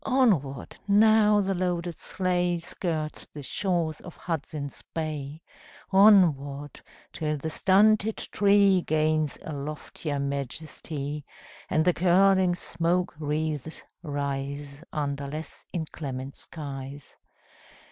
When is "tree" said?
8.17-8.81